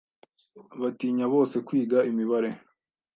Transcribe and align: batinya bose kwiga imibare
batinya 0.81 1.25
bose 1.33 1.55
kwiga 1.67 1.97
imibare 2.09 2.49